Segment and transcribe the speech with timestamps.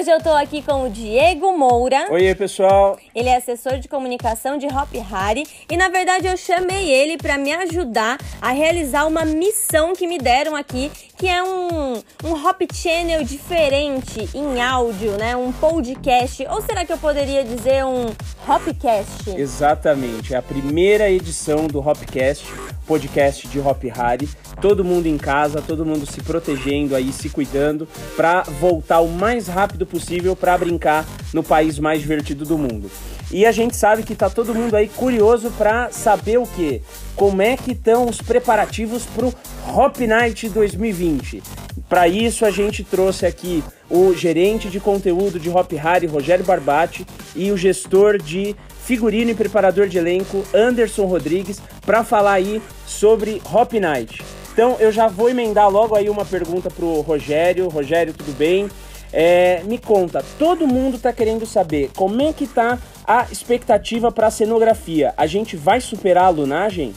[0.00, 2.06] Hoje eu tô aqui com o Diego Moura.
[2.10, 2.98] Oi, pessoal.
[3.14, 7.36] Ele é assessor de comunicação de Hop Hari e na verdade eu chamei ele para
[7.36, 10.90] me ajudar a realizar uma missão que me deram aqui,
[11.20, 15.36] que é um, um Hop Channel diferente em áudio, né?
[15.36, 16.46] Um podcast.
[16.48, 18.06] Ou será que eu poderia dizer um
[18.48, 19.28] Hopcast?
[19.36, 20.32] Exatamente.
[20.32, 22.46] É a primeira edição do Hopcast,
[22.86, 24.30] podcast de Hop Hari
[24.62, 29.46] todo mundo em casa, todo mundo se protegendo aí, se cuidando, para voltar o mais
[29.46, 32.90] rápido possível para brincar no país mais divertido do mundo.
[33.32, 36.82] E a gente sabe que tá todo mundo aí curioso para saber o que,
[37.14, 39.32] como é que estão os preparativos pro
[39.68, 41.40] Hop Night 2020.
[41.88, 47.06] Para isso a gente trouxe aqui o gerente de conteúdo de Hop Harry, Rogério Barbati,
[47.36, 53.40] e o gestor de figurino e preparador de elenco, Anderson Rodrigues, para falar aí sobre
[53.52, 54.24] Hop Night.
[54.52, 57.68] Então eu já vou emendar logo aí uma pergunta pro Rogério.
[57.68, 58.68] Rogério, tudo bem?
[59.12, 62.78] É, me conta, todo mundo tá querendo saber como é que tá
[63.10, 65.12] a expectativa para a cenografia.
[65.16, 66.94] A gente vai superar a lunagem?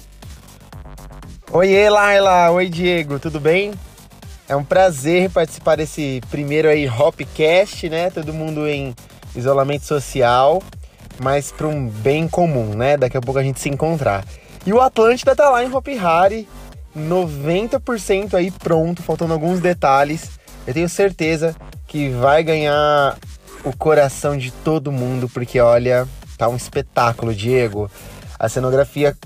[1.52, 2.52] Oi, Laila.
[2.52, 3.17] Oi, Diego.
[3.17, 3.73] Tudo bem?
[4.47, 8.11] É um prazer participar desse primeiro aí Hopcast, né?
[8.11, 8.94] Todo mundo em
[9.36, 10.61] isolamento social,
[11.19, 12.95] mas para um bem comum, né?
[12.95, 14.23] Daqui a pouco a gente se encontrar.
[14.67, 16.47] E o Atlântida tá lá em Hop Hari,
[16.95, 20.30] 90% aí pronto, faltando alguns detalhes.
[20.67, 21.56] Eu tenho certeza
[21.88, 23.17] que vai ganhar
[23.64, 27.89] o coração de todo mundo, porque olha, tá um espetáculo, Diego.
[28.38, 29.17] A cenografia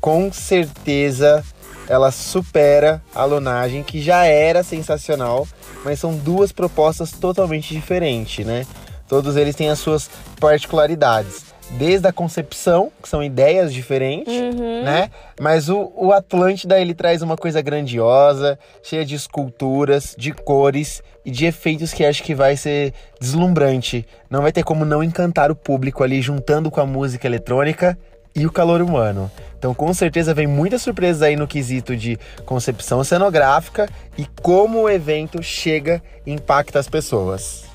[0.00, 1.44] com certeza
[1.88, 5.46] ela supera a lonagem que já era sensacional,
[5.84, 8.66] mas são duas propostas totalmente diferentes, né?
[9.08, 14.82] Todos eles têm as suas particularidades desde a concepção, que são ideias diferentes, uhum.
[14.84, 15.10] né?
[15.40, 21.30] Mas o, o Atlântida, ele traz uma coisa grandiosa, cheia de esculturas, de cores e
[21.30, 24.06] de efeitos que acho que vai ser deslumbrante.
[24.30, 27.98] Não vai ter como não encantar o público ali, juntando com a música eletrônica
[28.34, 29.30] e o calor humano.
[29.58, 34.90] Então, com certeza, vem muitas surpresas aí no quesito de concepção cenográfica e como o
[34.90, 37.67] evento chega e impacta as pessoas.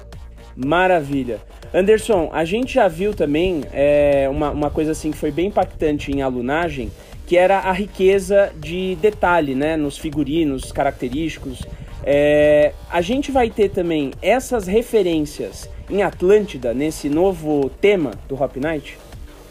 [0.55, 1.39] Maravilha.
[1.73, 6.11] Anderson, a gente já viu também é, uma, uma coisa assim que foi bem impactante
[6.11, 6.91] em alunagem,
[7.25, 11.63] que era a riqueza de detalhe, né, nos figurinos característicos.
[12.05, 18.55] É, a gente vai ter também essas referências em Atlântida, nesse novo tema do Hop
[18.57, 18.97] Night?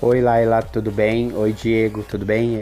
[0.01, 1.33] Oi, Laila, tudo bem?
[1.35, 2.61] Oi, Diego, tudo bem?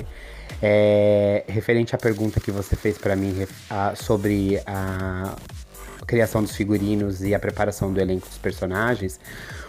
[0.63, 5.35] É, referente à pergunta que você fez para mim a, sobre a,
[6.11, 9.21] criação dos figurinos e a preparação do elenco dos personagens,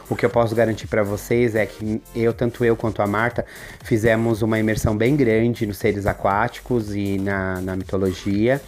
[0.09, 3.46] o que eu posso garantir para vocês é que eu, tanto eu quanto a Marta,
[3.84, 8.59] fizemos uma imersão bem grande nos seres aquáticos e na, na mitologia.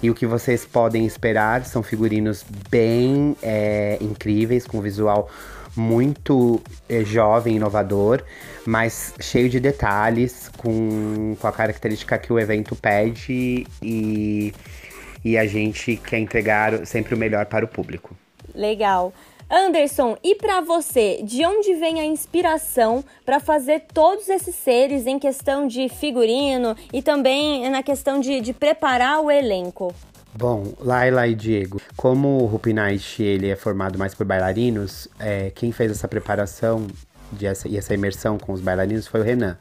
[0.00, 5.28] E o que vocês podem esperar são figurinos bem é, incríveis, com visual
[5.74, 8.22] muito é, jovem, inovador,
[8.64, 14.54] mas cheio de detalhes, com, com a característica que o evento pede e
[15.26, 18.16] e a gente quer entregar sempre o melhor para o público.
[18.54, 19.12] Legal.
[19.50, 25.18] Anderson, e para você, de onde vem a inspiração para fazer todos esses seres em
[25.18, 29.92] questão de figurino e também na questão de, de preparar o elenco?
[30.32, 35.50] Bom, Laila e Diego, como o Rupi Night ele é formado mais por bailarinos, é,
[35.50, 36.86] quem fez essa preparação
[37.32, 39.58] de essa, e essa imersão com os bailarinos foi o Renan.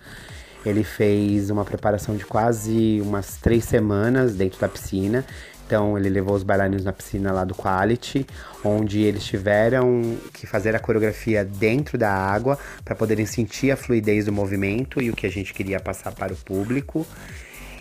[0.65, 5.23] Ele fez uma preparação de quase umas três semanas dentro da piscina
[5.65, 8.25] então ele levou os bailarinos na piscina lá do Quality,
[8.63, 14.25] onde eles tiveram que fazer a coreografia dentro da água para poderem sentir a fluidez
[14.25, 17.05] do movimento e o que a gente queria passar para o público.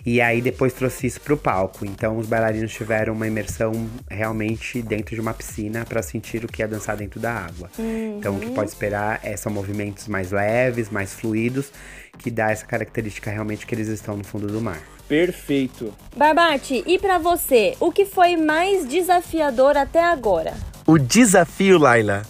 [0.05, 1.83] E aí depois trouxe isso para o palco.
[1.83, 3.71] Então os bailarinos tiveram uma imersão
[4.07, 7.71] realmente dentro de uma piscina para sentir o que é dançar dentro da água.
[7.77, 8.17] Uhum.
[8.19, 11.71] Então o que pode esperar é, são movimentos mais leves, mais fluidos,
[12.19, 14.79] que dá essa característica realmente que eles estão no fundo do mar.
[15.07, 15.93] Perfeito.
[16.15, 20.53] Barbate, e para você, o que foi mais desafiador até agora?
[20.85, 22.23] O desafio, Laila.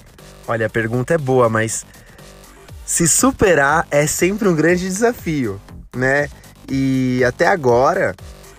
[0.48, 1.86] Olha, a pergunta é boa, mas
[2.86, 5.60] se superar é sempre um grande desafio,
[5.96, 6.30] né?
[6.70, 8.16] E até agora,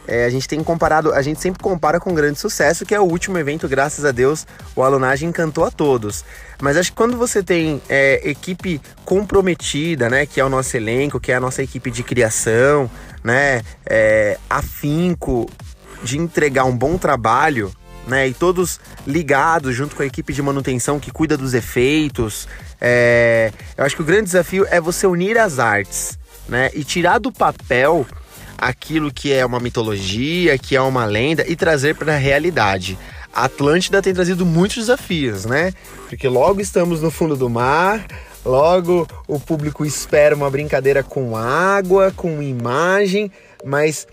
[0.06, 3.00] é, a gente tem comparado, a gente sempre compara com um grande sucesso, que é
[3.00, 6.24] o último evento, graças a Deus, o Alunagem encantou a todos.
[6.60, 11.18] Mas acho que quando você tem é, equipe comprometida, né, que é o nosso elenco,
[11.18, 12.90] que é a nossa equipe de criação,
[13.22, 15.50] né, é, afinco
[16.02, 17.72] de entregar um bom trabalho,
[18.06, 22.46] né, e todos ligados junto com a equipe de manutenção que cuida dos efeitos,
[22.80, 26.16] é, eu acho que o grande desafio é você unir as artes,
[26.48, 28.06] né, e tirar do papel
[28.58, 32.98] aquilo que é uma mitologia, que é uma lenda e trazer para a realidade.
[33.32, 35.72] Atlântida tem trazido muitos desafios, né?
[36.08, 38.06] Porque logo estamos no fundo do mar,
[38.44, 43.30] logo o público espera uma brincadeira com água, com imagem,
[43.62, 44.06] mas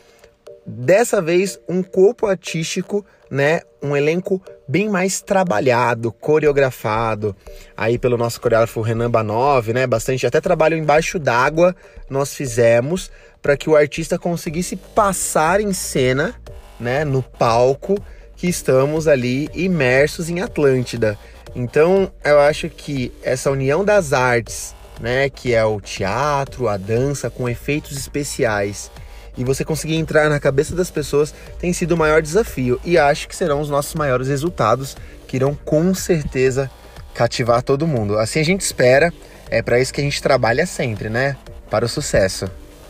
[0.66, 3.62] dessa vez um corpo artístico, né?
[3.81, 7.36] Um elenco bem mais trabalhado, coreografado,
[7.75, 9.88] aí pelo nosso coreógrafo Renan Banov, né?
[9.88, 11.74] Bastante, até trabalho embaixo d'água
[12.10, 13.10] nós fizemos
[13.44, 16.34] para que o artista conseguisse passar em cena,
[16.80, 17.04] né?
[17.04, 17.95] No palco
[18.38, 21.19] que estamos ali imersos em Atlântida.
[21.54, 27.30] Então, eu acho que essa união das artes, né, que é o teatro, a dança
[27.30, 28.90] com efeitos especiais,
[29.38, 33.28] e você conseguir entrar na cabeça das pessoas tem sido o maior desafio e acho
[33.28, 34.96] que serão os nossos maiores resultados
[35.28, 36.69] que irão com certeza
[37.16, 38.18] cativar todo mundo.
[38.18, 39.12] Assim a gente espera,
[39.50, 41.36] é para isso que a gente trabalha sempre, né?
[41.69, 42.48] Para o sucesso.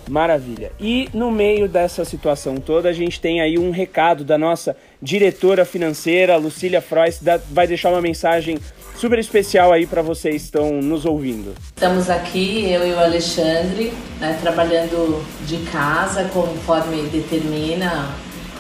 [0.10, 0.72] Maravilha.
[0.80, 5.66] E no meio dessa situação toda, a gente tem aí um recado da nossa diretora
[5.66, 7.20] financeira, Lucília Frois,
[7.50, 8.58] vai deixar uma mensagem
[8.96, 11.54] super especial aí para vocês que estão nos ouvindo.
[11.76, 18.10] Estamos aqui, eu e o Alexandre, né, trabalhando de casa, conforme determina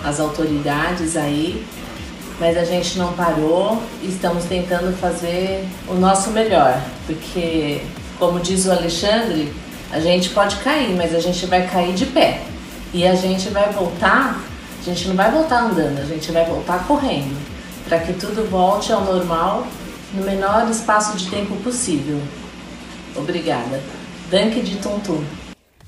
[0.03, 1.63] as autoridades aí,
[2.39, 7.81] mas a gente não parou, estamos tentando fazer o nosso melhor, porque,
[8.19, 9.53] como diz o Alexandre,
[9.91, 12.41] a gente pode cair, mas a gente vai cair de pé.
[12.93, 14.43] E a gente vai voltar,
[14.79, 17.35] a gente não vai voltar andando, a gente vai voltar correndo,
[17.87, 19.65] para que tudo volte ao normal
[20.13, 22.21] no menor espaço de tempo possível.
[23.15, 23.81] Obrigada.
[24.29, 25.23] Danke de Tuntum.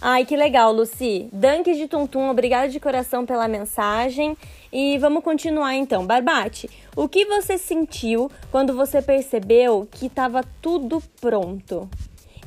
[0.02, 1.30] Ai, que legal, Luci.
[1.32, 4.38] Danke de Tuntum, obrigada de coração pela mensagem.
[4.72, 6.06] E vamos continuar então.
[6.06, 11.90] Barbate, o que você sentiu quando você percebeu que estava tudo pronto?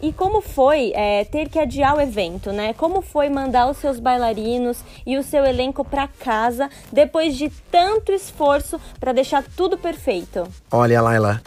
[0.00, 2.72] E como foi é, ter que adiar o evento, né?
[2.72, 8.12] Como foi mandar os seus bailarinos e o seu elenco para casa depois de tanto
[8.12, 10.46] esforço para deixar tudo perfeito?
[10.70, 11.42] Olha, Laila,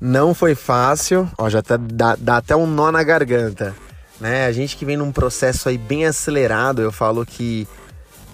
[0.00, 1.30] não foi fácil.
[1.36, 3.74] Ó, já tá, dá, dá até um nó na garganta,
[4.18, 4.46] né?
[4.46, 7.68] A gente que vem num processo aí bem acelerado, eu falo que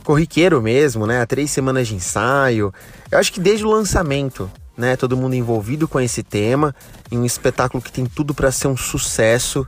[0.05, 1.27] corriqueiro mesmo, né?
[1.27, 2.73] Três semanas de ensaio.
[3.11, 4.97] Eu acho que desde o lançamento né?
[4.97, 6.75] Todo mundo envolvido com esse tema,
[7.11, 9.67] em um espetáculo que tem tudo para ser um sucesso,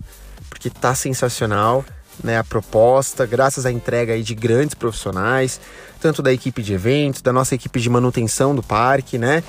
[0.48, 1.84] porque tá sensacional,
[2.22, 2.38] né?
[2.38, 5.60] A proposta, graças à entrega aí de grandes profissionais,
[6.00, 9.42] tanto da equipe de eventos, da nossa equipe de manutenção do parque, né?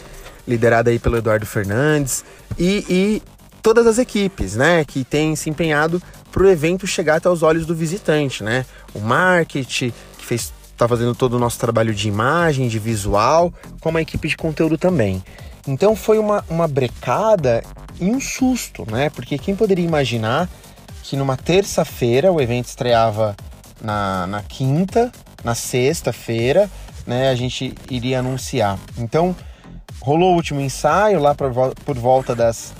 [0.47, 2.25] Liderada aí pelo Eduardo Fernandes
[2.57, 3.23] e, e
[3.61, 4.83] todas as equipes, né?
[4.83, 8.65] Que têm se empenhado para o evento chegar até os olhos do visitante, né?
[8.95, 13.99] O marketing que fez está fazendo todo o nosso trabalho de imagem, de visual, como
[13.99, 15.23] a equipe de conteúdo também.
[15.67, 17.63] Então foi uma, uma brecada
[17.99, 19.09] e um susto, né?
[19.09, 20.49] Porque quem poderia imaginar
[21.03, 23.35] que numa terça-feira o evento estreava
[23.81, 25.11] na, na quinta,
[25.43, 26.69] na sexta-feira,
[27.05, 27.29] né?
[27.29, 28.79] A gente iria anunciar.
[28.97, 29.35] Então
[29.99, 31.51] rolou o último ensaio lá por,
[31.85, 32.73] por volta das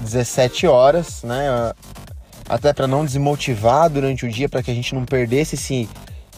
[0.00, 1.72] 17 horas, né?
[2.48, 5.88] Até para não desmotivar durante o dia, para que a gente não perdesse esse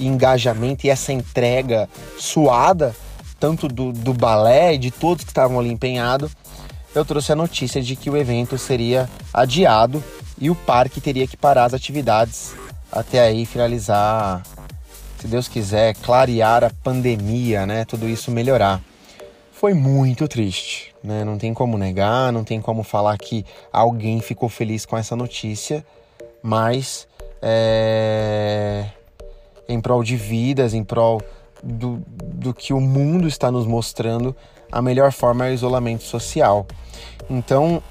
[0.00, 2.94] engajamento e essa entrega suada
[3.42, 6.30] tanto do, do balé e de todos que estavam ali empenhados,
[6.94, 10.00] eu trouxe a notícia de que o evento seria adiado
[10.40, 12.54] e o parque teria que parar as atividades
[12.92, 14.44] até aí finalizar,
[15.18, 17.84] se Deus quiser, clarear a pandemia, né?
[17.84, 18.80] Tudo isso melhorar.
[19.50, 21.24] Foi muito triste, né?
[21.24, 25.84] Não tem como negar, não tem como falar que alguém ficou feliz com essa notícia,
[26.40, 27.08] mas
[27.40, 28.84] é...
[29.68, 31.20] em prol de vidas, em prol
[31.62, 34.34] do, do que o mundo está nos mostrando,
[34.70, 36.66] a melhor forma é o isolamento social.
[37.30, 37.82] Então,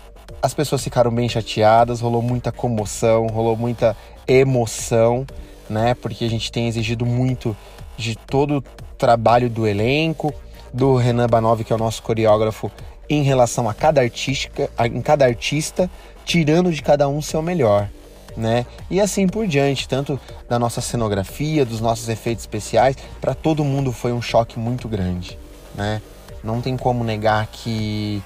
[0.42, 3.96] as pessoas ficaram bem chateadas, rolou muita comoção, rolou muita
[4.28, 5.26] emoção,
[5.70, 5.94] né?
[5.94, 7.56] Porque a gente tem exigido muito
[7.98, 8.62] de todo o
[8.98, 10.34] trabalho do elenco,
[10.74, 12.72] do Renan Banov, que é o nosso coreógrafo,
[13.10, 15.90] em relação a cada artística, em cada artista,
[16.26, 17.90] tirando de cada um seu melhor
[18.36, 18.66] né?
[18.90, 23.92] E assim por diante, tanto da nossa cenografia, dos nossos efeitos especiais, para todo mundo
[23.92, 25.38] foi um choque muito grande,
[25.76, 26.02] né?
[26.44, 28.24] Não tem como negar que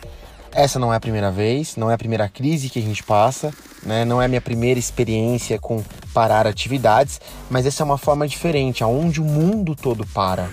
[0.52, 3.54] essa não é a primeira vez, não é a primeira crise que a gente passa,
[3.84, 4.06] né?
[4.06, 5.84] Não é a minha primeira experiência com
[6.14, 7.20] parar atividades,
[7.50, 10.50] mas essa é uma forma diferente, aonde o mundo todo para,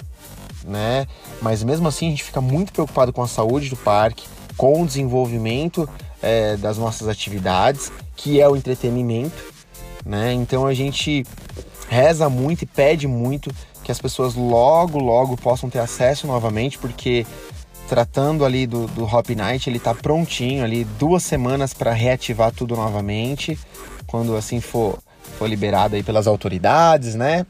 [0.64, 1.06] né?
[1.40, 4.86] Mas mesmo assim a gente fica muito preocupado com a saúde do parque, com o
[4.86, 5.88] desenvolvimento
[6.22, 9.52] é, das nossas atividades, que é o entretenimento,
[10.04, 10.32] né?
[10.32, 11.26] Então a gente
[11.88, 13.50] reza muito e pede muito
[13.82, 17.26] que as pessoas logo, logo possam ter acesso novamente, porque
[17.88, 22.76] tratando ali do, do Hop Night, ele está prontinho ali, duas semanas para reativar tudo
[22.76, 23.58] novamente,
[24.06, 24.98] quando assim for,
[25.38, 27.44] for liberado aí pelas autoridades, né?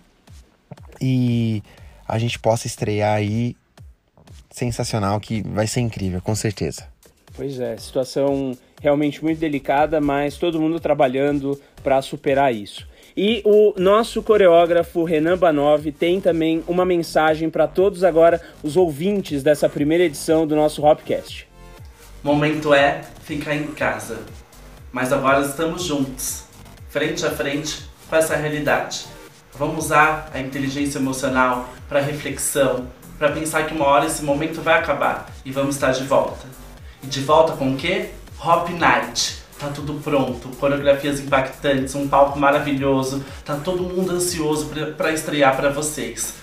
[1.01, 1.63] E
[2.09, 3.57] a gente possa estrear aí
[4.51, 6.92] sensacional que vai ser incrível, com certeza.
[7.35, 12.87] Pois é, situação realmente muito delicada, mas todo mundo trabalhando para superar isso.
[13.17, 19.43] E o nosso coreógrafo Renan Banov tem também uma mensagem para todos agora os ouvintes
[19.43, 21.47] dessa primeira edição do nosso Hopcast.
[22.23, 24.21] Momento é ficar em casa,
[24.91, 26.45] mas agora estamos juntos,
[26.89, 29.05] frente a frente com essa realidade.
[29.55, 32.87] Vamos usar a inteligência emocional para reflexão,
[33.19, 36.47] para pensar que uma hora esse momento vai acabar e vamos estar de volta.
[37.03, 38.11] De volta com o quê?
[38.45, 45.13] Hop Night tá tudo pronto, coreografias impactantes, um palco maravilhoso, tá todo mundo ansioso para
[45.13, 46.35] estrear para vocês.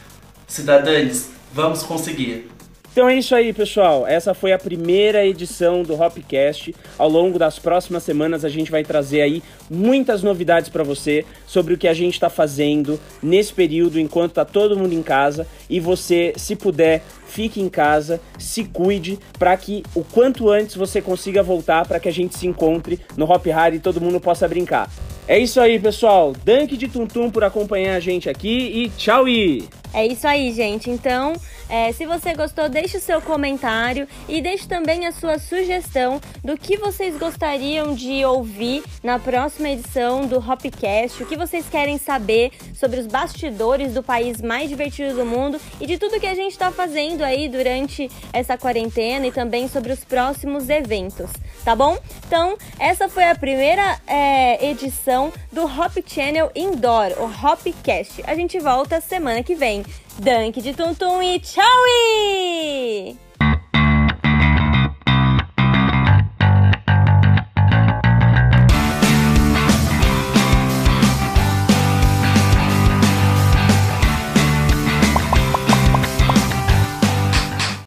[0.48, 2.50] Cidadãs, vamos conseguir!
[2.92, 4.06] Então é isso aí, pessoal.
[4.08, 6.76] Essa foi a primeira edição do Hopcast.
[6.98, 11.74] Ao longo das próximas semanas a gente vai trazer aí muitas novidades para você sobre
[11.74, 15.80] o que a gente está fazendo nesse período enquanto tá todo mundo em casa e
[15.80, 21.44] você, se puder, fique em casa, se cuide para que o quanto antes você consiga
[21.44, 24.90] voltar para que a gente se encontre no Hop Hard e todo mundo possa brincar.
[25.28, 26.34] É isso aí, pessoal.
[26.44, 30.90] Dank de Tuntum por acompanhar a gente aqui e tchau e é isso aí, gente.
[30.90, 31.34] Então,
[31.70, 36.58] é, se você gostou, deixe o seu comentário e deixe também a sua sugestão do
[36.58, 42.52] que vocês gostariam de ouvir na próxima edição do Hopcast, o que vocês querem saber
[42.74, 46.52] sobre os bastidores do país mais divertido do mundo e de tudo que a gente
[46.52, 51.30] está fazendo aí durante essa quarentena e também sobre os próximos eventos,
[51.64, 51.98] tá bom?
[52.26, 58.24] Então, essa foi a primeira é, edição do Hop Channel Indoor, o Hopcast.
[58.26, 59.84] A gente volta semana que vem.
[60.18, 61.64] Dunk de Tum Tum e tchau!